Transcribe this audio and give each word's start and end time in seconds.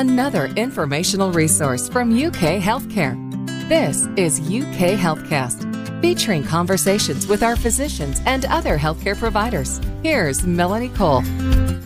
another 0.00 0.46
informational 0.56 1.30
resource 1.30 1.86
from 1.86 2.10
UK 2.10 2.58
Healthcare. 2.58 3.14
This 3.68 4.06
is 4.16 4.40
UK 4.40 4.96
Healthcast, 4.96 6.00
featuring 6.00 6.42
conversations 6.42 7.26
with 7.26 7.42
our 7.42 7.54
physicians 7.54 8.18
and 8.24 8.46
other 8.46 8.78
healthcare 8.78 9.14
providers. 9.14 9.78
Here's 10.02 10.46
Melanie 10.46 10.88
Cole. 10.88 11.20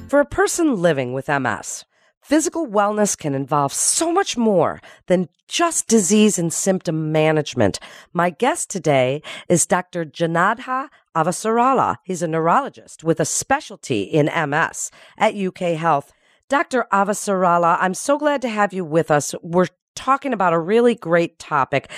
For 0.07 0.21
a 0.21 0.25
person 0.25 0.81
living 0.81 1.13
with 1.13 1.27
MS, 1.27 1.87
physical 2.23 2.69
wellness 2.69 3.19
can 3.19 3.35
involve 3.35 3.73
so 3.73 4.13
much 4.13 4.37
more 4.37 4.81
than 5.09 5.29
just 5.49 5.89
disease 5.89 6.39
and 6.39 6.53
symptom 6.53 7.11
management. 7.11 7.81
My 8.13 8.31
guest 8.31 8.71
today 8.71 9.23
is 9.49 9.67
Dr. 9.67 10.05
Jagannadha 10.05 10.89
Avasarala. 11.17 11.97
He's 12.05 12.23
a 12.23 12.29
neurologist 12.29 13.03
with 13.03 13.19
a 13.19 13.25
specialty 13.25 14.03
in 14.03 14.27
MS 14.27 14.93
at 15.19 15.35
UK 15.35 15.75
Health. 15.77 16.13
Dr. 16.49 16.87
Avasarala, 16.93 17.79
I'm 17.81 17.95
so 17.95 18.19
glad 18.19 18.43
to 18.43 18.49
have 18.49 18.73
you 18.73 18.85
with 18.85 19.11
us. 19.11 19.35
We're 19.43 19.69
talking 19.95 20.33
about 20.33 20.53
a 20.53 20.59
really 20.59 20.95
great 20.95 21.39
topic. 21.39 21.91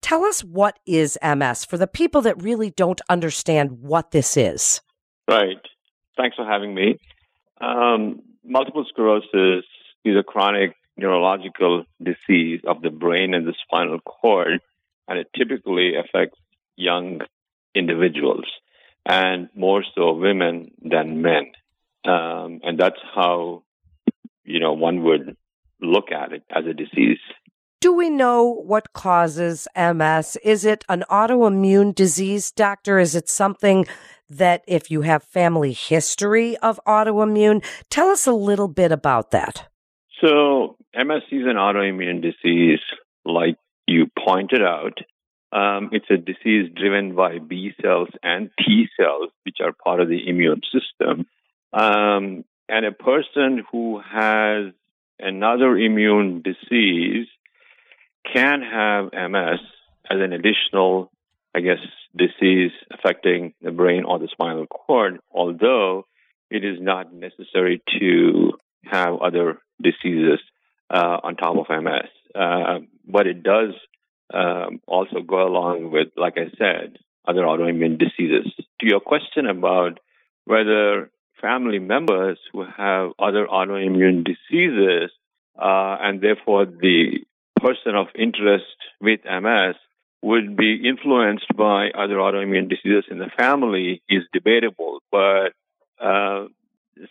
Tell 0.00 0.24
us 0.24 0.42
what 0.42 0.78
is 0.86 1.16
MS 1.22 1.64
for 1.64 1.78
the 1.78 1.86
people 1.86 2.22
that 2.22 2.42
really 2.42 2.70
don't 2.70 3.00
understand 3.08 3.80
what 3.80 4.10
this 4.10 4.36
is. 4.36 4.80
Right. 5.28 5.60
Thanks 6.16 6.36
for 6.36 6.44
having 6.44 6.74
me. 6.74 6.98
Um, 7.60 8.22
multiple 8.44 8.84
sclerosis 8.88 9.64
is 10.04 10.16
a 10.18 10.24
chronic 10.24 10.74
neurological 10.96 11.84
disease 12.02 12.60
of 12.66 12.82
the 12.82 12.90
brain 12.90 13.34
and 13.34 13.46
the 13.46 13.54
spinal 13.62 14.00
cord, 14.00 14.60
and 15.08 15.18
it 15.18 15.28
typically 15.36 15.92
affects 15.96 16.38
young 16.76 17.20
individuals 17.74 18.44
and 19.06 19.48
more 19.54 19.84
so 19.94 20.12
women 20.12 20.72
than 20.82 21.22
men. 21.22 21.52
Um, 22.04 22.60
and 22.64 22.78
that's 22.78 22.98
how 23.14 23.62
you 24.44 24.60
know, 24.60 24.72
one 24.72 25.02
would 25.04 25.36
look 25.80 26.12
at 26.12 26.32
it 26.32 26.42
as 26.50 26.64
a 26.66 26.74
disease. 26.74 27.18
Do 27.80 27.92
we 27.92 28.10
know 28.10 28.44
what 28.64 28.92
causes 28.92 29.66
MS? 29.76 30.36
Is 30.44 30.64
it 30.64 30.84
an 30.88 31.04
autoimmune 31.10 31.94
disease, 31.94 32.52
doctor? 32.52 33.00
Is 33.00 33.16
it 33.16 33.28
something 33.28 33.86
that 34.36 34.62
if 34.66 34.90
you 34.90 35.02
have 35.02 35.22
family 35.22 35.72
history 35.72 36.56
of 36.58 36.80
autoimmune, 36.86 37.64
tell 37.90 38.08
us 38.08 38.26
a 38.26 38.32
little 38.32 38.68
bit 38.68 38.92
about 38.92 39.30
that. 39.30 39.68
So, 40.20 40.76
MS 40.94 41.22
is 41.30 41.46
an 41.46 41.56
autoimmune 41.56 42.22
disease, 42.22 42.80
like 43.24 43.56
you 43.86 44.06
pointed 44.26 44.62
out. 44.62 44.98
Um, 45.52 45.90
it's 45.92 46.06
a 46.10 46.16
disease 46.16 46.70
driven 46.74 47.14
by 47.14 47.38
B 47.38 47.72
cells 47.82 48.08
and 48.22 48.50
T 48.58 48.86
cells, 48.98 49.30
which 49.44 49.56
are 49.60 49.72
part 49.72 50.00
of 50.00 50.08
the 50.08 50.28
immune 50.28 50.62
system. 50.72 51.26
Um, 51.72 52.44
and 52.68 52.86
a 52.86 52.92
person 52.92 53.64
who 53.70 54.00
has 54.00 54.72
another 55.18 55.76
immune 55.76 56.42
disease 56.42 57.26
can 58.32 58.62
have 58.62 59.12
MS 59.12 59.60
as 60.10 60.18
an 60.20 60.32
additional, 60.32 61.10
I 61.54 61.60
guess, 61.60 61.78
disease 62.16 62.72
affecting 62.90 63.54
the 63.62 63.70
brain 63.70 64.04
or 64.04 64.18
the 64.18 64.28
spinal 64.30 64.66
cord, 64.66 65.20
although 65.30 66.06
it 66.50 66.64
is 66.64 66.78
not 66.80 67.12
necessary 67.12 67.82
to 67.98 68.52
have 68.84 69.20
other 69.20 69.58
diseases 69.80 70.40
uh, 70.90 71.18
on 71.22 71.36
top 71.36 71.56
of 71.56 71.82
MS. 71.82 72.08
Uh, 72.34 72.80
but 73.06 73.26
it 73.26 73.42
does 73.42 73.74
um, 74.32 74.80
also 74.86 75.20
go 75.20 75.46
along 75.46 75.90
with, 75.90 76.08
like 76.16 76.34
I 76.36 76.50
said, 76.58 76.98
other 77.26 77.42
autoimmune 77.42 77.98
diseases. 77.98 78.52
To 78.80 78.86
your 78.86 79.00
question 79.00 79.46
about 79.46 80.00
whether 80.44 81.10
family 81.42 81.78
members 81.78 82.38
who 82.52 82.64
have 82.64 83.10
other 83.18 83.46
autoimmune 83.46 84.24
diseases, 84.24 85.10
uh, 85.58 85.96
and 86.00 86.22
therefore 86.22 86.64
the 86.64 87.18
person 87.60 87.94
of 87.94 88.06
interest 88.14 88.64
with 89.00 89.20
MS 89.24 89.74
would 90.22 90.56
be 90.56 90.88
influenced 90.88 91.48
by 91.56 91.90
other 91.90 92.14
autoimmune 92.14 92.70
diseases 92.70 93.04
in 93.10 93.18
the 93.18 93.30
family 93.36 94.02
is 94.08 94.22
debatable. 94.32 95.00
But 95.10 95.52
uh, 96.00 96.46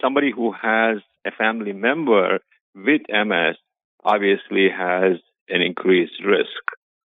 somebody 0.01 0.31
who 0.31 0.53
has 0.53 0.97
a 1.25 1.31
family 1.31 1.73
member 1.73 2.39
with 2.73 3.01
MS 3.09 3.57
obviously 4.03 4.69
has 4.69 5.17
an 5.49 5.61
increased 5.61 6.23
risk 6.25 6.63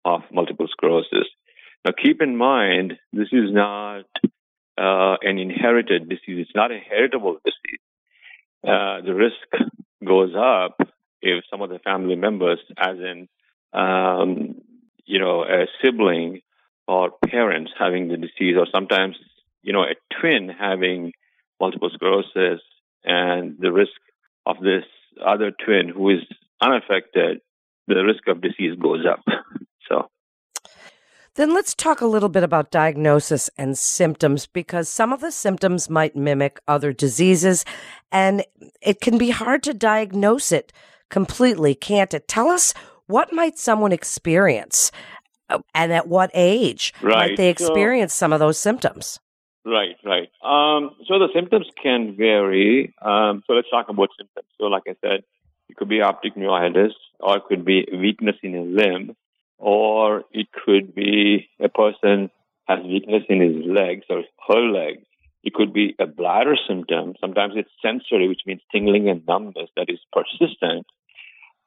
of 0.05 0.23
multiple 0.33 0.67
sclerosis. 0.71 1.29
Now, 1.84 1.93
keep 2.00 2.23
in 2.23 2.37
mind, 2.37 2.94
this 3.12 3.29
is 3.33 3.53
not 3.53 4.05
uh, 4.82 5.16
an 5.22 5.38
inherited 5.38 6.09
disease. 6.09 6.47
It's 6.47 6.56
not 6.56 6.72
a 6.72 6.78
heritable 6.78 7.37
disease. 7.44 7.81
Uh, 8.65 9.00
the 9.04 9.15
risk 9.15 9.66
goes 10.04 10.34
up 10.37 10.76
if 11.20 11.44
some 11.48 11.62
of 11.62 11.70
the 11.70 11.78
family 11.78 12.16
members, 12.16 12.59
as 12.76 12.97
in, 12.98 13.28
um, 13.72 14.60
you 15.04 15.20
know, 15.20 15.44
a 15.44 15.66
sibling 15.81 16.41
or 16.88 17.12
parents 17.25 17.70
having 17.78 18.09
the 18.09 18.16
disease, 18.16 18.56
or 18.59 18.66
sometimes, 18.75 19.16
you 19.62 19.72
know, 19.72 19.82
a 19.82 19.94
twin 20.20 20.48
having 20.48 21.12
multiple 21.60 21.91
sclerosis, 21.94 22.60
and 23.04 23.56
the 23.60 23.72
risk 23.72 23.93
of 24.47 24.56
this 24.59 24.84
other 25.25 25.53
twin 25.64 25.88
who 25.88 26.10
is 26.10 26.25
unaffected, 26.60 27.41
the 27.87 28.04
risk 28.04 28.26
of 28.26 28.43
disease 28.43 28.76
goes 28.81 29.04
up. 29.09 29.22
Then 31.34 31.54
let's 31.54 31.75
talk 31.75 32.03
a 32.03 32.06
little 32.06 32.28
bit 32.28 32.43
about 32.43 32.70
diagnosis 32.70 33.48
and 33.56 33.78
symptoms 33.78 34.47
because 34.47 34.87
some 34.88 35.15
of 35.15 35.22
the 35.22 35.32
symptoms 35.32 35.88
might 35.88 36.15
mimic 36.15 36.60
other 36.69 36.93
diseases 36.93 37.65
and 38.10 38.44
it 38.82 39.00
can 39.00 39.16
be 39.16 39.31
hard 39.31 39.62
to 39.62 39.72
diagnose 39.72 40.53
it 40.53 40.75
completely, 41.09 41.75
can't 41.75 42.12
it? 42.12 42.28
Tell 42.28 42.48
us 42.48 42.75
what 43.06 43.32
might 43.32 43.59
someone 43.59 43.93
experience 43.93 44.93
uh, 45.48 45.60
and 45.75 45.91
at 45.91 46.06
what 46.06 46.31
age 46.34 46.93
right. 47.00 47.31
might 47.31 47.37
they 47.38 47.49
experience 47.49 48.12
so, 48.12 48.19
some 48.19 48.34
of 48.34 48.38
those 48.38 48.59
symptoms? 48.59 49.19
Right, 49.64 49.97
right. 50.04 50.28
Um, 50.43 50.91
so 51.06 51.19
the 51.19 51.28
symptoms 51.34 51.66
can 51.82 52.14
vary. 52.14 52.93
Um, 53.00 53.43
so 53.47 53.54
let's 53.54 53.70
talk 53.70 53.88
about 53.88 54.10
symptoms. 54.19 54.47
So, 54.60 54.66
like 54.66 54.82
I 54.87 54.97
said, 55.00 55.25
it 55.70 55.76
could 55.76 55.88
be 55.88 56.03
optic 56.03 56.37
neuritis 56.37 56.93
or 57.20 57.38
it 57.38 57.44
could 57.49 57.64
be 57.64 57.88
weakness 57.91 58.37
in 58.43 58.54
a 58.54 58.62
limb 58.62 59.16
or 59.62 60.25
it 60.33 60.49
could 60.53 60.93
be 60.93 61.49
a 61.62 61.69
person 61.69 62.31
has 62.67 62.81
weakness 62.84 63.23
in 63.28 63.41
his 63.41 63.65
legs 63.65 64.05
or 64.11 64.25
her 64.49 64.61
legs. 64.61 65.05
It 65.45 65.55
could 65.55 65.73
be 65.73 65.95
a 66.00 66.06
bladder 66.06 66.56
symptom. 66.69 67.15
Sometimes 67.21 67.55
it's 67.56 67.71
sensory, 67.81 68.28
which 68.28 68.43
means 68.45 68.61
tingling 68.73 69.09
and 69.09 69.25
numbness 69.27 69.71
that 69.77 69.87
is 69.89 70.00
persistent, 70.12 70.87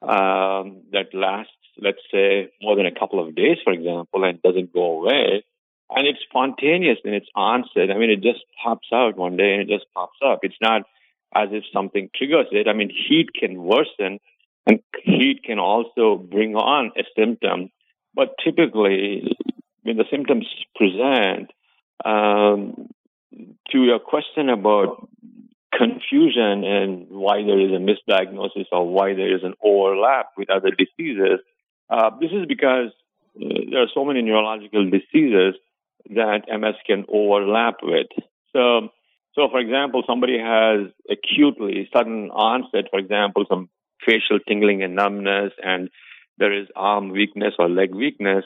um, 0.02 0.82
that 0.92 1.14
lasts, 1.14 1.52
let's 1.80 2.04
say, 2.12 2.50
more 2.60 2.76
than 2.76 2.84
a 2.84 2.98
couple 2.98 3.18
of 3.18 3.34
days, 3.34 3.56
for 3.64 3.72
example, 3.72 4.24
and 4.24 4.42
doesn't 4.42 4.74
go 4.74 5.00
away. 5.00 5.42
And 5.88 6.06
it's 6.06 6.20
spontaneous 6.28 6.98
in 7.02 7.14
its 7.14 7.28
onset. 7.34 7.90
I 7.90 7.96
mean, 7.96 8.10
it 8.10 8.22
just 8.22 8.44
pops 8.62 8.88
out 8.92 9.16
one 9.16 9.38
day 9.38 9.54
and 9.54 9.62
it 9.62 9.74
just 9.74 9.86
pops 9.94 10.18
up. 10.22 10.40
It's 10.42 10.60
not 10.60 10.82
as 11.34 11.48
if 11.50 11.64
something 11.72 12.10
triggers 12.14 12.48
it. 12.52 12.68
I 12.68 12.74
mean, 12.74 12.90
heat 12.90 13.30
can 13.32 13.62
worsen 13.62 14.18
and 14.66 14.80
heat 15.02 15.44
can 15.44 15.58
also 15.58 16.16
bring 16.18 16.56
on 16.56 16.92
a 16.98 17.04
symptom 17.16 17.70
but 18.16 18.34
typically, 18.42 19.36
when 19.82 19.98
the 19.98 20.04
symptoms 20.10 20.46
present, 20.74 21.50
um, 22.04 22.88
to 23.70 23.78
your 23.84 23.98
question 23.98 24.48
about 24.48 25.08
confusion 25.76 26.64
and 26.64 27.06
why 27.10 27.42
there 27.42 27.60
is 27.60 27.70
a 27.72 27.78
misdiagnosis 27.78 28.66
or 28.72 28.88
why 28.88 29.14
there 29.14 29.34
is 29.34 29.42
an 29.44 29.54
overlap 29.62 30.30
with 30.38 30.48
other 30.48 30.70
diseases, 30.70 31.40
uh, 31.90 32.10
this 32.20 32.30
is 32.32 32.46
because 32.48 32.90
uh, 33.36 33.60
there 33.70 33.82
are 33.82 33.92
so 33.94 34.04
many 34.04 34.22
neurological 34.22 34.88
diseases 34.90 35.54
that 36.10 36.44
MS 36.48 36.76
can 36.86 37.04
overlap 37.08 37.76
with. 37.82 38.06
So, 38.54 38.88
so 39.34 39.48
for 39.50 39.58
example, 39.58 40.02
somebody 40.06 40.38
has 40.38 40.88
acutely 41.10 41.88
sudden 41.92 42.30
onset, 42.30 42.86
for 42.90 42.98
example, 42.98 43.44
some 43.48 43.68
facial 44.04 44.38
tingling 44.46 44.82
and 44.82 44.94
numbness 44.94 45.52
and 45.62 45.90
there 46.38 46.52
is 46.52 46.68
arm 46.76 47.10
weakness 47.10 47.54
or 47.58 47.68
leg 47.68 47.94
weakness, 47.94 48.44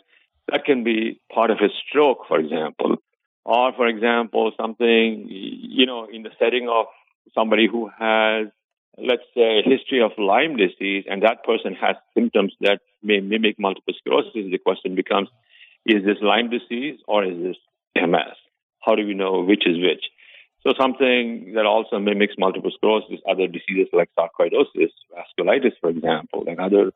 that 0.51 0.65
can 0.65 0.85
be 0.85 1.21
part 1.33 1.51
of 1.51 1.59
a 1.59 1.69
stroke, 1.87 2.27
for 2.29 2.39
example. 2.39 2.97
Or, 3.45 3.73
for 3.73 3.87
example, 3.87 4.53
something, 4.61 5.27
you 5.29 5.87
know, 5.87 6.07
in 6.11 6.23
the 6.23 6.31
setting 6.39 6.69
of 6.69 6.87
somebody 7.35 7.67
who 7.71 7.89
has, 7.99 8.49
let's 8.99 9.23
say, 9.35 9.61
a 9.61 9.69
history 9.69 10.03
of 10.03 10.13
Lyme 10.19 10.57
disease, 10.57 11.05
and 11.09 11.23
that 11.23 11.45
person 11.45 11.75
has 11.75 11.97
symptoms 12.15 12.53
that 12.61 12.81
may 13.03 13.21
mimic 13.21 13.59
multiple 13.59 13.95
sclerosis, 13.99 14.51
the 14.51 14.59
question 14.59 14.95
becomes, 14.95 15.29
is 15.87 16.05
this 16.05 16.19
Lyme 16.21 16.51
disease 16.51 17.01
or 17.09 17.25
is 17.25 17.37
this 17.43 17.57
MS? 17.97 18.37
How 18.81 18.95
do 18.95 19.07
we 19.07 19.15
know 19.15 19.43
which 19.43 19.67
is 19.67 19.79
which? 19.79 20.05
So 20.63 20.75
something 20.79 21.55
that 21.55 21.65
also 21.65 21.99
mimics 21.99 22.35
multiple 22.37 22.71
sclerosis, 22.75 23.21
other 23.29 23.47
diseases 23.47 23.89
like 23.95 24.11
sarcoidosis, 24.19 24.91
vasculitis, 25.17 25.73
for 25.81 25.89
example, 25.89 26.45
and 26.47 26.61
other, 26.61 26.93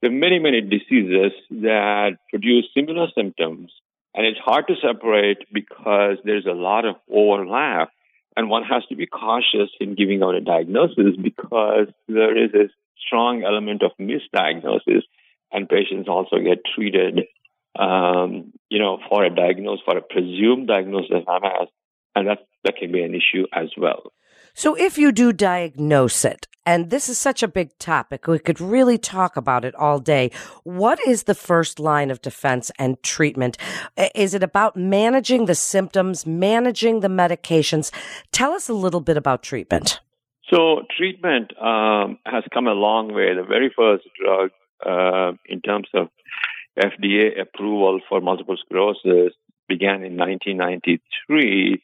there 0.00 0.10
are 0.10 0.14
many, 0.14 0.38
many 0.38 0.60
diseases 0.60 1.32
that 1.50 2.18
produce 2.30 2.66
similar 2.74 3.08
symptoms. 3.16 3.72
And 4.14 4.26
it's 4.26 4.38
hard 4.38 4.66
to 4.68 4.74
separate 4.80 5.38
because 5.52 6.18
there's 6.24 6.46
a 6.46 6.54
lot 6.54 6.84
of 6.84 6.96
overlap. 7.10 7.90
And 8.36 8.50
one 8.50 8.64
has 8.64 8.82
to 8.88 8.96
be 8.96 9.06
cautious 9.06 9.70
in 9.80 9.94
giving 9.94 10.22
out 10.22 10.34
a 10.34 10.40
diagnosis 10.40 11.16
because 11.22 11.88
there 12.08 12.36
is 12.36 12.52
a 12.54 12.68
strong 13.06 13.44
element 13.44 13.82
of 13.82 13.92
misdiagnosis, 14.00 15.02
and 15.52 15.68
patients 15.68 16.08
also 16.08 16.38
get 16.38 16.58
treated, 16.74 17.20
um, 17.78 18.52
you 18.68 18.78
know, 18.78 18.98
for 19.08 19.24
a 19.24 19.34
diagnosis, 19.34 19.82
for 19.84 19.96
a 19.96 20.02
presumed 20.02 20.66
diagnosis 20.66 21.10
of 21.26 21.42
MS, 21.42 21.68
and 22.14 22.28
that, 22.28 22.38
that 22.64 22.76
can 22.76 22.92
be 22.92 23.02
an 23.02 23.14
issue 23.14 23.46
as 23.52 23.68
well. 23.76 24.12
So, 24.58 24.74
if 24.74 24.96
you 24.96 25.12
do 25.12 25.34
diagnose 25.34 26.24
it, 26.24 26.46
and 26.64 26.88
this 26.88 27.10
is 27.10 27.18
such 27.18 27.42
a 27.42 27.48
big 27.48 27.76
topic, 27.78 28.26
we 28.26 28.38
could 28.38 28.58
really 28.58 28.96
talk 28.96 29.36
about 29.36 29.66
it 29.66 29.74
all 29.74 30.00
day. 30.00 30.30
What 30.64 30.98
is 31.06 31.24
the 31.24 31.34
first 31.34 31.78
line 31.78 32.10
of 32.10 32.22
defense 32.22 32.70
and 32.78 33.00
treatment? 33.02 33.58
Is 34.14 34.32
it 34.32 34.42
about 34.42 34.74
managing 34.74 35.44
the 35.44 35.54
symptoms, 35.54 36.24
managing 36.24 37.00
the 37.00 37.08
medications? 37.08 37.90
Tell 38.32 38.52
us 38.52 38.70
a 38.70 38.72
little 38.72 39.02
bit 39.02 39.18
about 39.18 39.42
treatment. 39.42 40.00
So, 40.50 40.84
treatment 40.96 41.52
um, 41.60 42.18
has 42.24 42.44
come 42.50 42.66
a 42.66 42.72
long 42.72 43.12
way. 43.12 43.34
The 43.34 43.44
very 43.46 43.70
first 43.76 44.04
drug 44.18 44.52
uh, 44.86 45.36
in 45.44 45.60
terms 45.60 45.88
of 45.92 46.08
FDA 46.82 47.38
approval 47.38 48.00
for 48.08 48.22
multiple 48.22 48.56
sclerosis 48.56 49.34
began 49.68 50.02
in 50.02 50.16
1993 50.16 51.82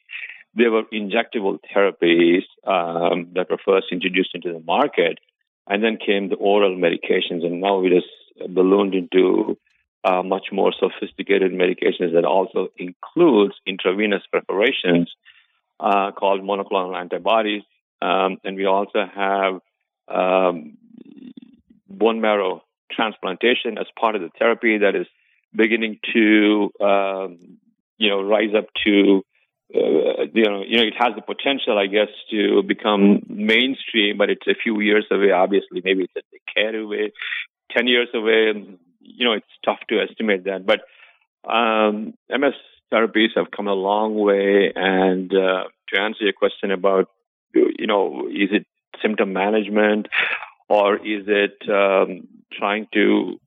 there 0.55 0.71
were 0.71 0.83
injectable 0.93 1.59
therapies 1.73 2.43
um, 2.65 3.29
that 3.35 3.49
were 3.49 3.57
first 3.65 3.87
introduced 3.91 4.31
into 4.33 4.51
the 4.53 4.59
market, 4.59 5.19
and 5.67 5.83
then 5.83 5.97
came 5.97 6.29
the 6.29 6.35
oral 6.35 6.75
medications, 6.75 7.45
and 7.45 7.61
now 7.61 7.79
we 7.79 7.89
just 7.89 8.53
ballooned 8.53 8.93
into 8.93 9.57
uh, 10.03 10.21
much 10.21 10.47
more 10.51 10.73
sophisticated 10.77 11.51
medications 11.51 12.13
that 12.13 12.25
also 12.25 12.67
includes 12.77 13.55
intravenous 13.65 14.21
preparations 14.29 15.11
uh, 15.79 16.11
called 16.11 16.41
monoclonal 16.41 16.99
antibodies, 16.99 17.63
um, 18.01 18.37
and 18.43 18.57
we 18.57 18.65
also 18.65 19.05
have 19.13 19.59
um, 20.07 20.77
bone 21.87 22.21
marrow 22.21 22.63
transplantation 22.91 23.77
as 23.77 23.87
part 23.99 24.15
of 24.15 24.21
the 24.21 24.29
therapy 24.37 24.79
that 24.79 24.95
is 24.95 25.07
beginning 25.55 25.99
to 26.13 26.69
um, 26.81 27.57
you 27.97 28.09
know 28.09 28.21
rise 28.21 28.53
up 28.55 28.65
to 28.85 29.23
uh, 29.75 30.23
you 30.33 30.43
know, 30.43 30.63
you 30.65 30.77
know, 30.77 30.83
it 30.83 30.93
has 30.97 31.13
the 31.15 31.21
potential, 31.21 31.77
I 31.77 31.87
guess, 31.87 32.09
to 32.31 32.63
become 32.63 33.23
mainstream, 33.27 34.17
but 34.17 34.29
it's 34.29 34.47
a 34.47 34.55
few 34.55 34.79
years 34.81 35.05
away. 35.11 35.31
Obviously, 35.31 35.81
maybe 35.83 36.03
it's 36.03 36.15
a 36.15 36.21
decade 36.31 36.75
away, 36.79 37.11
ten 37.75 37.87
years 37.87 38.09
away. 38.13 38.53
You 39.01 39.25
know, 39.25 39.33
it's 39.33 39.45
tough 39.65 39.79
to 39.89 39.99
estimate 39.99 40.45
that. 40.45 40.65
But 40.65 40.81
um, 41.51 42.13
MS 42.29 42.53
therapies 42.93 43.29
have 43.35 43.51
come 43.51 43.67
a 43.67 43.73
long 43.73 44.15
way. 44.15 44.71
And 44.75 45.31
uh, 45.33 45.63
to 45.89 45.99
answer 45.99 46.23
your 46.23 46.33
question 46.33 46.71
about, 46.71 47.09
you 47.53 47.87
know, 47.87 48.27
is 48.27 48.49
it 48.51 48.65
symptom 49.01 49.33
management 49.33 50.07
or 50.69 50.95
is 50.95 51.25
it 51.27 51.57
um, 51.69 52.27
trying 52.57 52.87
to 52.93 53.39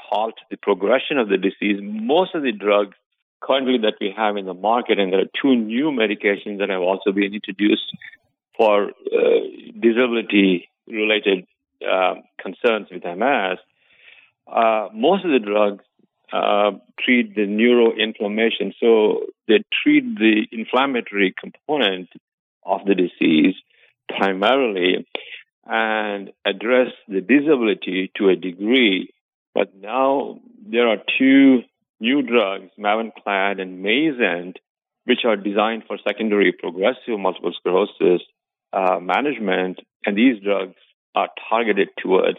halt 0.00 0.34
the 0.50 0.56
progression 0.56 1.18
of 1.18 1.28
the 1.28 1.36
disease? 1.36 1.80
Most 1.82 2.34
of 2.34 2.42
the 2.42 2.52
drugs 2.52 2.96
currently 3.44 3.78
that 3.78 3.94
we 4.00 4.12
have 4.16 4.36
in 4.36 4.46
the 4.46 4.54
market, 4.54 4.98
and 4.98 5.12
there 5.12 5.20
are 5.20 5.32
two 5.40 5.54
new 5.54 5.90
medications 5.90 6.58
that 6.58 6.70
have 6.70 6.80
also 6.80 7.12
been 7.12 7.34
introduced 7.34 7.94
for 8.56 8.88
uh, 8.88 8.90
disability 9.78 10.68
related 10.86 11.46
uh, 11.88 12.14
concerns 12.40 12.88
with 12.90 13.04
MS. 13.04 13.58
Uh, 14.46 14.88
most 14.94 15.24
of 15.24 15.30
the 15.30 15.38
drugs 15.38 15.84
uh, 16.32 16.72
treat 17.00 17.34
the 17.34 17.46
neuroinflammation, 17.46 18.72
so 18.80 19.26
they 19.48 19.62
treat 19.82 20.16
the 20.16 20.46
inflammatory 20.52 21.34
component 21.38 22.08
of 22.64 22.80
the 22.86 22.94
disease 22.94 23.54
primarily 24.08 25.06
and 25.66 26.32
address 26.44 26.88
the 27.08 27.20
disability 27.20 28.10
to 28.16 28.28
a 28.28 28.36
degree. 28.36 29.10
But 29.54 29.74
now 29.76 30.40
there 30.66 30.88
are 30.88 30.98
two 31.18 31.62
new 32.04 32.20
drugs, 32.22 32.70
Mavenclad 32.78 33.60
and 33.62 33.82
Mayzent, 33.82 34.56
which 35.04 35.22
are 35.24 35.36
designed 35.36 35.84
for 35.86 35.96
secondary 36.06 36.52
progressive 36.52 37.18
multiple 37.18 37.54
sclerosis 37.58 38.22
uh, 38.72 38.98
management. 39.00 39.80
And 40.04 40.16
these 40.16 40.42
drugs 40.42 40.76
are 41.14 41.30
targeted 41.48 41.88
towards 42.02 42.38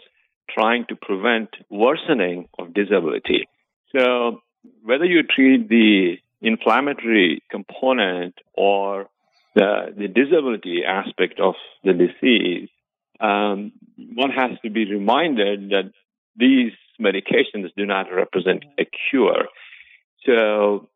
trying 0.56 0.84
to 0.88 0.96
prevent 0.96 1.50
worsening 1.70 2.48
of 2.58 2.74
disability. 2.80 3.48
So 3.94 4.40
whether 4.82 5.04
you 5.04 5.22
treat 5.22 5.68
the 5.68 6.16
inflammatory 6.40 7.42
component 7.50 8.34
or 8.54 9.08
the, 9.54 9.94
the 9.96 10.08
disability 10.08 10.82
aspect 10.86 11.40
of 11.40 11.54
the 11.82 11.92
disease, 11.92 12.68
um, 13.20 13.72
one 14.14 14.30
has 14.30 14.52
to 14.64 14.70
be 14.70 14.84
reminded 14.98 15.70
that 15.70 15.90
these 16.36 16.72
medications 17.00 17.68
do 17.76 17.86
not 17.86 18.06
represent 18.12 18.64
a 18.78 18.84
cure. 19.10 19.46
So 20.24 20.88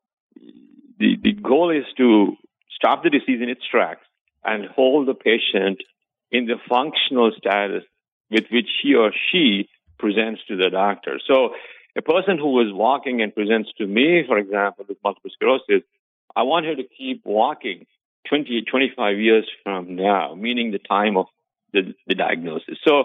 the, 0.98 1.16
the 1.22 1.32
goal 1.32 1.70
is 1.70 1.84
to 1.96 2.36
stop 2.74 3.02
the 3.02 3.10
disease 3.10 3.40
in 3.42 3.48
its 3.48 3.62
tracks 3.70 4.04
and 4.44 4.66
hold 4.66 5.06
the 5.08 5.14
patient 5.14 5.82
in 6.30 6.46
the 6.46 6.56
functional 6.68 7.32
status 7.36 7.84
with 8.30 8.44
which 8.50 8.68
he 8.82 8.94
or 8.94 9.12
she 9.30 9.68
presents 9.98 10.40
to 10.48 10.56
the 10.56 10.70
doctor. 10.70 11.20
So 11.26 11.50
a 11.96 12.02
person 12.02 12.38
who 12.38 12.60
is 12.60 12.72
walking 12.72 13.20
and 13.20 13.34
presents 13.34 13.70
to 13.78 13.86
me, 13.86 14.22
for 14.26 14.38
example, 14.38 14.84
with 14.88 14.98
multiple 15.04 15.30
sclerosis, 15.32 15.86
I 16.34 16.44
want 16.44 16.66
her 16.66 16.76
to 16.76 16.84
keep 16.96 17.22
walking 17.24 17.86
20, 18.28 18.62
25 18.70 19.18
years 19.18 19.48
from 19.64 19.96
now, 19.96 20.34
meaning 20.34 20.70
the 20.70 20.78
time 20.78 21.16
of 21.16 21.26
the, 21.72 21.94
the 22.06 22.14
diagnosis. 22.14 22.78
So 22.86 23.04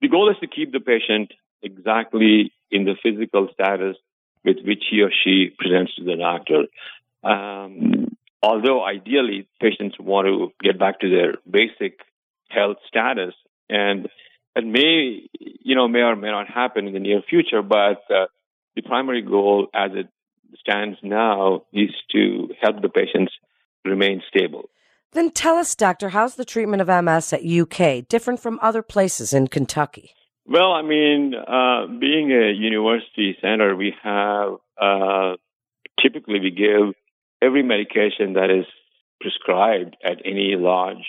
the 0.00 0.08
goal 0.08 0.30
is 0.30 0.36
to 0.40 0.46
keep 0.46 0.72
the 0.72 0.80
patient 0.80 1.32
exactly 1.62 2.52
in 2.70 2.84
the 2.84 2.94
physical 3.02 3.48
status 3.52 3.96
with 4.44 4.56
which 4.64 4.84
he 4.90 5.02
or 5.02 5.10
she 5.24 5.54
presents 5.56 5.94
to 5.96 6.04
the 6.04 6.16
doctor. 6.16 6.64
Um, 7.22 8.16
although 8.42 8.84
ideally 8.84 9.46
patients 9.60 9.96
want 9.98 10.26
to 10.26 10.52
get 10.62 10.78
back 10.78 11.00
to 11.00 11.10
their 11.10 11.34
basic 11.48 12.00
health 12.48 12.78
status, 12.88 13.34
and 13.68 14.08
it 14.56 14.66
may, 14.66 15.28
you 15.38 15.74
know, 15.74 15.88
may 15.88 16.00
or 16.00 16.16
may 16.16 16.30
not 16.30 16.48
happen 16.48 16.86
in 16.86 16.92
the 16.92 16.98
near 16.98 17.22
future, 17.22 17.62
but 17.62 18.02
uh, 18.10 18.26
the 18.74 18.82
primary 18.82 19.22
goal 19.22 19.68
as 19.72 19.92
it 19.94 20.08
stands 20.58 20.98
now 21.02 21.62
is 21.72 21.90
to 22.10 22.50
help 22.60 22.82
the 22.82 22.88
patients 22.88 23.32
remain 23.84 24.22
stable. 24.28 24.68
Then 25.12 25.30
tell 25.30 25.56
us, 25.56 25.74
doctor, 25.74 26.10
how's 26.10 26.36
the 26.36 26.44
treatment 26.44 26.82
of 26.82 27.04
MS 27.04 27.32
at 27.32 27.44
UK 27.44 28.06
different 28.08 28.40
from 28.40 28.58
other 28.62 28.82
places 28.82 29.32
in 29.32 29.48
Kentucky? 29.48 30.14
Well, 30.46 30.72
I 30.72 30.82
mean, 30.82 31.34
uh, 31.34 31.86
being 31.86 32.32
a 32.32 32.52
university 32.52 33.36
center, 33.40 33.76
we 33.76 33.94
have 34.02 34.54
uh, 34.80 35.36
typically 36.00 36.40
we 36.40 36.50
give 36.50 36.94
every 37.40 37.62
medication 37.62 38.34
that 38.34 38.50
is 38.50 38.66
prescribed 39.20 39.96
at 40.04 40.18
any 40.24 40.56
large 40.56 41.04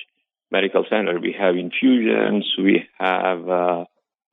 medical 0.52 0.86
center. 0.88 1.20
We 1.20 1.36
have 1.38 1.56
infusions, 1.56 2.46
we 2.60 2.88
have 3.00 3.50
uh, 3.50 3.86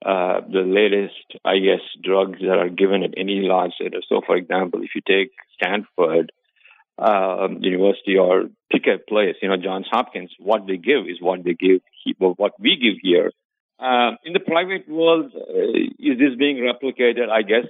uh, 0.05 0.41
the 0.47 0.63
latest, 0.65 1.41
I 1.43 1.57
guess, 1.57 1.81
drugs 2.03 2.39
that 2.41 2.57
are 2.59 2.69
given 2.69 3.01
at 3.01 3.15
any 3.17 3.41
large 3.41 3.71
center. 3.81 4.01
So, 4.07 4.21
for 4.25 4.35
example, 4.35 4.81
if 4.83 4.91
you 4.93 5.01
take 5.07 5.31
Stanford 5.55 6.31
um, 6.99 7.57
University 7.61 8.17
or 8.17 8.43
pick 8.71 8.85
a 8.85 8.99
place, 8.99 9.35
you 9.41 9.49
know, 9.49 9.57
Johns 9.57 9.87
Hopkins, 9.89 10.31
what 10.37 10.67
they 10.67 10.77
give 10.77 11.07
is 11.07 11.19
what 11.19 11.43
they 11.43 11.55
give, 11.55 11.81
what 12.19 12.53
we 12.59 12.77
give 12.77 12.99
here 13.01 13.31
uh, 13.81 14.11
in 14.23 14.33
the 14.33 14.39
private 14.39 14.87
world, 14.87 15.31
uh, 15.35 15.41
is 15.99 16.19
this 16.19 16.35
being 16.37 16.57
replicated? 16.57 17.29
I 17.29 17.41
guess 17.41 17.65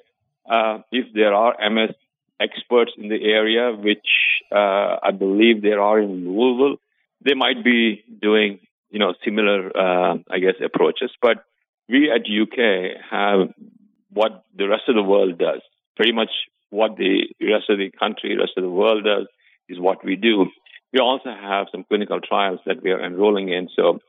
uh, 0.49 0.79
if 0.91 1.05
there 1.13 1.33
are 1.33 1.55
MS 1.69 1.95
experts 2.39 2.91
in 2.97 3.07
the 3.07 3.23
area, 3.23 3.71
which 3.71 4.07
I 4.51 5.11
believe 5.17 5.61
there 5.61 5.79
are 5.79 5.99
in 5.99 6.27
Louisville, 6.27 6.77
they 7.23 7.33
might 7.33 7.63
be 7.63 8.03
doing 8.21 8.59
you 8.89 8.99
know 8.99 9.13
similar, 9.23 9.71
I 10.29 10.39
guess, 10.39 10.55
approaches. 10.63 11.11
But 11.21 11.45
we 11.87 12.11
at 12.11 12.21
UK 12.21 13.01
have 13.09 13.53
what 14.11 14.43
the 14.55 14.67
rest 14.67 14.83
of 14.89 14.95
the 14.95 15.03
world 15.03 15.37
does. 15.37 15.61
Pretty 15.95 16.11
much 16.11 16.31
what 16.71 16.97
the 16.97 17.27
rest 17.41 17.69
of 17.69 17.77
the 17.77 17.91
country, 17.91 18.35
rest 18.37 18.53
of 18.57 18.63
the 18.63 18.69
world 18.69 19.05
does 19.05 19.27
is 19.69 19.79
what 19.79 20.03
we 20.03 20.15
do. 20.15 20.47
We 20.91 20.99
also 20.99 21.29
have 21.29 21.67
some 21.71 21.85
clinical 21.85 22.19
trials 22.19 22.59
that 22.65 22.83
we 22.83 22.91
are 22.91 23.03
enrolling 23.03 23.49
in. 23.49 23.69
So 23.75 23.99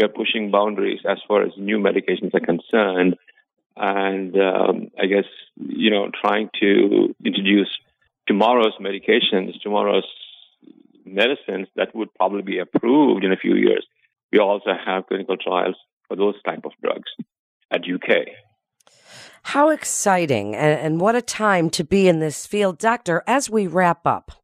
we 0.00 0.04
are 0.06 0.08
pushing 0.08 0.50
boundaries 0.50 1.00
as 1.08 1.18
far 1.28 1.42
as 1.42 1.52
new 1.58 1.78
medications 1.78 2.34
are 2.34 2.40
concerned. 2.40 3.16
And 3.76 4.34
um, 4.36 4.90
I 4.98 5.06
guess, 5.06 5.26
you 5.56 5.90
know, 5.90 6.10
trying 6.22 6.50
to 6.60 7.14
introduce 7.24 7.68
tomorrow's 8.26 8.76
medications, 8.80 9.60
tomorrow's 9.62 10.06
medicines 11.04 11.68
that 11.76 11.94
would 11.94 12.12
probably 12.14 12.42
be 12.42 12.58
approved 12.58 13.24
in 13.24 13.32
a 13.32 13.36
few 13.36 13.54
years. 13.54 13.86
We 14.32 14.38
also 14.38 14.70
have 14.86 15.06
clinical 15.06 15.36
trials 15.36 15.76
for 16.08 16.16
those 16.16 16.40
type 16.42 16.64
of 16.64 16.72
drugs 16.82 17.10
at 17.70 17.82
UK. 17.82 18.28
How 19.42 19.70
exciting 19.70 20.54
and, 20.54 20.80
and 20.80 21.00
what 21.00 21.14
a 21.14 21.22
time 21.22 21.70
to 21.70 21.84
be 21.84 22.08
in 22.08 22.20
this 22.20 22.46
field. 22.46 22.78
Doctor, 22.78 23.22
as 23.26 23.50
we 23.50 23.66
wrap 23.66 24.06
up, 24.06 24.40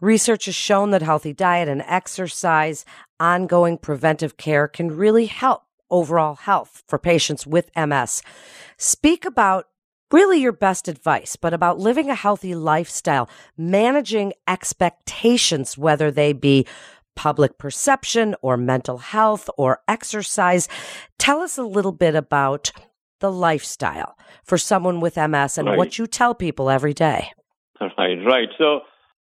Research 0.00 0.44
has 0.44 0.54
shown 0.54 0.90
that 0.90 1.02
healthy 1.02 1.32
diet 1.32 1.68
and 1.68 1.82
exercise, 1.82 2.84
ongoing 3.20 3.78
preventive 3.78 4.36
care 4.36 4.68
can 4.68 4.96
really 4.96 5.26
help 5.26 5.62
overall 5.90 6.36
health 6.36 6.82
for 6.86 6.98
patients 6.98 7.46
with 7.46 7.70
MS. 7.76 8.22
Speak 8.76 9.24
about 9.24 9.68
really 10.12 10.40
your 10.40 10.52
best 10.52 10.88
advice, 10.88 11.36
but 11.36 11.52
about 11.54 11.78
living 11.78 12.10
a 12.10 12.14
healthy 12.14 12.54
lifestyle, 12.54 13.28
managing 13.56 14.32
expectations, 14.46 15.76
whether 15.78 16.10
they 16.10 16.32
be 16.32 16.66
public 17.16 17.58
perception 17.58 18.34
or 18.42 18.56
mental 18.56 18.98
health 18.98 19.50
or 19.56 19.80
exercise. 19.88 20.68
Tell 21.18 21.40
us 21.40 21.58
a 21.58 21.64
little 21.64 21.92
bit 21.92 22.14
about 22.14 22.70
the 23.20 23.32
lifestyle 23.32 24.16
for 24.44 24.56
someone 24.56 25.00
with 25.00 25.18
MS 25.18 25.58
and 25.58 25.68
Right. 25.68 25.76
what 25.76 25.98
you 25.98 26.06
tell 26.06 26.34
people 26.34 26.70
every 26.70 26.94
day. 26.94 27.32
Right, 27.80 28.18
right. 28.24 28.48
So, 28.56 28.80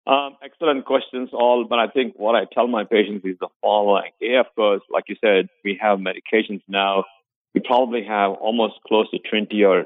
um, 0.06 0.38
excellent 0.44 0.86
questions, 0.86 1.30
all. 1.34 1.66
But 1.70 1.80
I 1.80 1.88
think 1.88 2.16
what 2.18 2.36
I 2.36 2.46
tell 2.52 2.68
my 2.68 2.84
patients 2.84 3.26
is 3.26 3.38
the 3.40 3.50
following. 3.62 4.12
Yeah, 4.20 4.42
of 4.42 4.48
course, 4.56 4.82
like 4.92 5.06
you 5.08 5.16
said, 5.22 5.50
we 5.64 5.80
have 5.82 6.00
medications 6.00 6.62
now. 6.68 7.06
We 7.54 7.62
probably 7.62 8.04
have 8.06 8.32
almost 8.32 8.76
close 8.88 9.10
to 9.12 9.20
20 9.20 9.64
or 9.64 9.86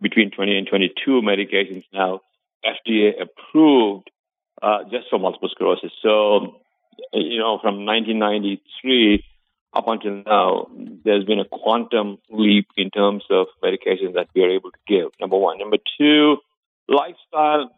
between 0.00 0.30
20 0.30 0.58
and 0.58 0.66
22 0.66 1.22
medications 1.22 1.84
now, 1.92 2.20
FDA 2.64 3.12
approved 3.20 4.10
uh, 4.62 4.84
just 4.90 5.08
for 5.10 5.18
multiple 5.18 5.48
sclerosis. 5.50 5.92
So, 6.02 6.60
you 7.12 7.38
know, 7.38 7.58
from 7.60 7.84
1993 7.86 9.24
up 9.72 9.86
until 9.86 10.22
now, 10.24 10.66
there's 11.04 11.24
been 11.24 11.40
a 11.40 11.44
quantum 11.44 12.18
leap 12.30 12.66
in 12.76 12.90
terms 12.90 13.24
of 13.30 13.46
medications 13.62 14.14
that 14.14 14.28
we 14.34 14.42
are 14.42 14.50
able 14.50 14.70
to 14.70 14.78
give. 14.86 15.08
Number 15.20 15.36
one. 15.36 15.58
Number 15.58 15.78
two, 15.98 16.36
lifestyle. 16.88 17.70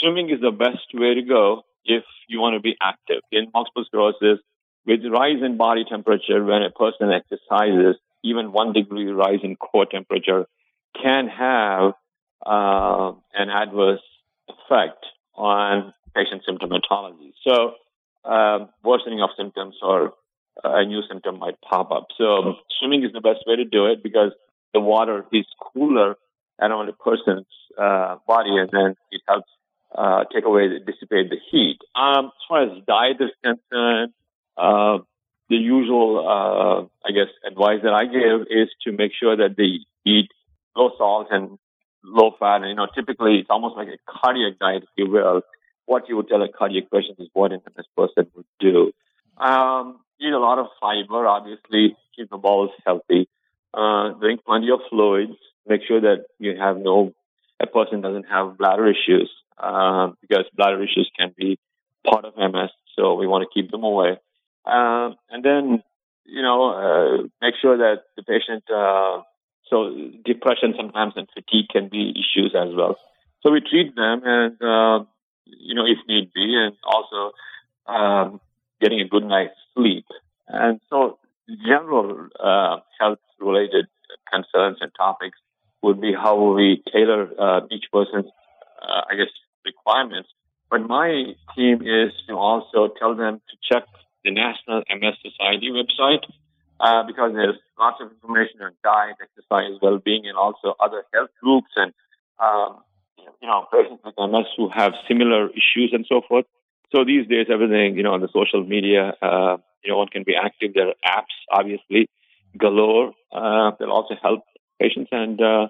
Swimming 0.00 0.30
is 0.30 0.40
the 0.40 0.50
best 0.50 0.86
way 0.94 1.14
to 1.14 1.22
go 1.22 1.62
if 1.84 2.04
you 2.28 2.40
want 2.40 2.54
to 2.54 2.60
be 2.60 2.76
active. 2.80 3.22
In 3.32 3.50
multiple 3.52 3.84
sclerosis, 3.86 4.38
with 4.86 5.00
rise 5.10 5.42
in 5.42 5.56
body 5.56 5.84
temperature, 5.88 6.44
when 6.44 6.62
a 6.62 6.70
person 6.70 7.10
exercises, 7.10 7.96
even 8.22 8.52
one 8.52 8.72
degree 8.72 9.06
rise 9.08 9.40
in 9.42 9.56
core 9.56 9.86
temperature 9.86 10.46
can 11.00 11.28
have 11.28 11.92
uh, 12.44 13.12
an 13.34 13.50
adverse 13.50 14.00
effect 14.48 15.04
on 15.34 15.92
patient 16.14 16.42
symptomatology. 16.48 17.32
So, 17.46 17.74
um, 18.28 18.68
worsening 18.82 19.20
of 19.20 19.30
symptoms 19.36 19.76
or 19.82 20.14
a 20.64 20.84
new 20.84 21.02
symptom 21.08 21.38
might 21.38 21.60
pop 21.60 21.90
up. 21.92 22.08
So, 22.16 22.54
swimming 22.78 23.04
is 23.04 23.12
the 23.12 23.20
best 23.20 23.40
way 23.46 23.56
to 23.56 23.64
do 23.64 23.86
it 23.86 24.02
because 24.02 24.32
the 24.74 24.80
water 24.80 25.24
is 25.32 25.46
cooler 25.72 26.16
around 26.60 26.88
a 26.88 26.92
person's 26.92 27.46
uh, 27.78 28.16
body, 28.26 28.56
and 28.56 28.68
then 28.72 28.96
it 29.12 29.22
helps 29.28 29.48
uh, 29.94 30.24
take 30.32 30.44
away, 30.44 30.68
dissipate 30.78 31.30
the 31.30 31.38
heat. 31.50 31.78
Um, 31.94 32.26
as 32.26 32.42
far 32.48 32.62
as 32.64 32.84
diet 32.86 33.16
is 33.20 33.30
concerned, 33.42 34.12
uh, 34.56 34.98
the 35.48 35.56
usual, 35.56 36.18
uh, 36.20 37.08
I 37.08 37.12
guess, 37.12 37.32
advice 37.46 37.80
that 37.82 37.94
I 37.94 38.04
give 38.04 38.46
is 38.50 38.68
to 38.84 38.92
make 38.92 39.12
sure 39.18 39.36
that 39.36 39.56
they 39.56 39.80
eat 40.04 40.30
low 40.76 40.90
salt 40.98 41.28
and 41.30 41.58
low 42.04 42.32
fat. 42.38 42.56
And, 42.56 42.68
you 42.68 42.74
know, 42.74 42.86
typically 42.94 43.38
it's 43.38 43.50
almost 43.50 43.76
like 43.76 43.88
a 43.88 43.98
cardiac 44.06 44.58
diet, 44.58 44.82
if 44.82 44.88
you 44.96 45.10
will. 45.10 45.42
What 45.86 46.08
you 46.08 46.16
would 46.16 46.28
tell 46.28 46.42
a 46.42 46.48
cardiac 46.48 46.90
patient 46.92 47.18
is 47.18 47.28
what 47.32 47.52
an 47.52 47.60
MS 47.76 47.86
person 47.96 48.30
would 48.34 48.46
do. 48.60 48.92
Um, 49.38 50.00
eat 50.20 50.32
a 50.32 50.38
lot 50.38 50.58
of 50.58 50.66
fiber, 50.80 51.26
obviously, 51.26 51.96
keep 52.14 52.28
the 52.28 52.36
bowels 52.36 52.70
healthy. 52.84 53.28
Uh, 53.72 54.12
drink 54.12 54.44
plenty 54.44 54.70
of 54.70 54.80
fluids. 54.90 55.32
Make 55.66 55.82
sure 55.86 56.00
that 56.00 56.26
you 56.38 56.56
have 56.58 56.76
no, 56.76 57.12
a 57.60 57.66
person 57.66 58.00
doesn't 58.00 58.24
have 58.24 58.58
bladder 58.58 58.86
issues, 58.86 59.30
uh, 59.60 60.10
because 60.20 60.44
bladder 60.56 60.82
issues 60.82 61.10
can 61.18 61.34
be 61.36 61.58
part 62.08 62.24
of 62.24 62.36
MS. 62.36 62.70
So 62.96 63.14
we 63.14 63.26
want 63.26 63.42
to 63.42 63.48
keep 63.52 63.70
them 63.70 63.84
away. 63.84 64.18
Um, 64.64 65.16
and 65.30 65.44
then, 65.44 65.82
you 66.24 66.42
know, 66.42 66.70
uh, 66.70 67.22
make 67.40 67.54
sure 67.60 67.76
that 67.78 68.02
the 68.16 68.22
patient, 68.22 68.64
uh, 68.70 69.22
so 69.70 69.94
depression 70.24 70.74
sometimes 70.76 71.14
and 71.16 71.28
fatigue 71.32 71.68
can 71.70 71.88
be 71.88 72.10
issues 72.10 72.54
as 72.54 72.74
well. 72.74 72.96
So 73.42 73.52
we 73.52 73.60
treat 73.60 73.94
them 73.94 74.22
and, 74.24 74.62
uh, 74.62 75.04
you 75.46 75.74
know, 75.74 75.86
if 75.86 75.98
need 76.08 76.32
be, 76.34 76.54
and 76.56 76.76
also 76.84 77.32
um, 77.86 78.40
getting 78.80 79.00
a 79.00 79.08
good 79.08 79.24
night's 79.24 79.54
sleep. 79.74 80.04
And 80.48 80.80
so 80.90 81.18
general 81.66 82.28
uh, 82.38 82.78
health 82.98 83.20
related 83.40 83.86
concerns 84.32 84.78
and 84.80 84.90
topics 84.96 85.38
would 85.82 86.00
be 86.00 86.12
how 86.12 86.54
we 86.54 86.82
tailor 86.92 87.30
uh, 87.38 87.60
each 87.70 87.84
person's, 87.92 88.30
I 88.82 89.14
guess, 89.14 89.28
requirements. 89.72 90.28
But 90.70 90.80
my 90.86 91.34
team 91.54 91.76
is 91.82 92.12
to 92.28 92.34
also 92.34 92.92
tell 92.98 93.14
them 93.14 93.40
to 93.50 93.54
check 93.68 93.84
the 94.24 94.30
National 94.30 94.82
MS 94.88 95.16
Society 95.24 95.70
website 95.72 96.24
uh, 96.80 97.02
because 97.06 97.32
there's 97.32 97.56
lots 97.78 97.98
of 98.00 98.10
information 98.10 98.60
on 98.62 98.72
diet, 98.84 99.16
exercise, 99.22 99.78
well-being, 99.80 100.26
and 100.26 100.36
also 100.36 100.74
other 100.80 101.04
health 101.14 101.30
groups 101.42 101.70
and 101.76 101.92
um, 102.38 102.82
you 103.40 103.48
know 103.48 103.66
patients 103.72 104.02
with 104.04 104.14
MS 104.18 104.46
who 104.56 104.68
have 104.68 104.92
similar 105.06 105.48
issues 105.50 105.90
and 105.92 106.04
so 106.08 106.20
forth. 106.28 106.44
So 106.94 107.04
these 107.04 107.26
days, 107.28 107.46
everything 107.52 107.96
you 107.96 108.02
know 108.02 108.12
on 108.12 108.20
the 108.20 108.32
social 108.32 108.64
media, 108.64 109.14
uh, 109.22 109.56
you 109.82 109.90
know, 109.90 109.98
one 109.98 110.08
can 110.08 110.24
be 110.24 110.34
active. 110.36 110.72
There 110.74 110.88
are 110.88 111.00
apps, 111.06 111.36
obviously, 111.50 112.08
galore 112.56 113.12
uh, 113.32 113.72
that 113.78 113.88
also 113.88 114.14
help 114.22 114.44
patients. 114.80 115.08
And 115.12 115.40
uh, 115.40 115.68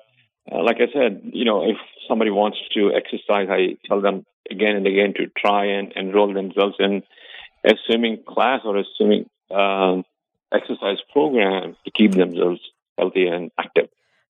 uh, 0.51 0.63
like 0.65 0.77
I 0.77 0.93
said, 0.93 1.31
you 1.33 1.45
know, 1.45 1.63
if 1.63 1.77
somebody 2.09 2.31
wants 2.31 2.59
to 2.75 2.93
exercise, 2.93 3.49
I 3.51 3.77
tell 3.87 4.01
them 4.01 4.25
again 4.51 4.77
and 4.77 4.87
again 4.87 5.15
to 5.17 5.27
try 5.37 5.67
and 5.67 5.93
enroll 5.95 6.33
themselves 6.33 6.77
in 6.79 7.03
a 7.65 7.75
swimming 7.87 8.23
class 8.27 8.61
or 8.65 8.79
a 8.79 8.85
swimming 8.97 9.29
um, 9.51 10.05
exercise 10.53 10.99
program 11.13 11.77
to 11.85 11.91
keep 11.91 12.13
themselves 12.13 12.61
healthy 12.97 13.27
and 13.27 13.51
active. 13.59 13.89